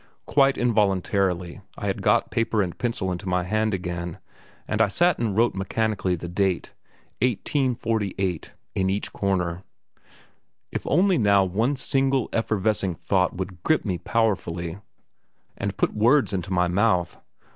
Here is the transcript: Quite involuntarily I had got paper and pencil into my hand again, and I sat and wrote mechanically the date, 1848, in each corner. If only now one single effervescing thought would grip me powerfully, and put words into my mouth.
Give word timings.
Quite 0.25 0.57
involuntarily 0.57 1.61
I 1.77 1.85
had 1.85 2.01
got 2.01 2.31
paper 2.31 2.63
and 2.63 2.75
pencil 2.75 3.11
into 3.11 3.29
my 3.29 3.43
hand 3.43 3.75
again, 3.75 4.17
and 4.67 4.81
I 4.81 4.87
sat 4.87 5.19
and 5.19 5.37
wrote 5.37 5.53
mechanically 5.53 6.15
the 6.15 6.27
date, 6.27 6.71
1848, 7.21 8.51
in 8.73 8.89
each 8.89 9.13
corner. 9.13 9.63
If 10.71 10.87
only 10.87 11.19
now 11.19 11.43
one 11.43 11.75
single 11.75 12.29
effervescing 12.33 12.95
thought 12.95 13.35
would 13.35 13.61
grip 13.61 13.85
me 13.85 13.99
powerfully, 13.99 14.79
and 15.55 15.77
put 15.77 15.93
words 15.93 16.33
into 16.33 16.51
my 16.51 16.67
mouth. 16.67 17.17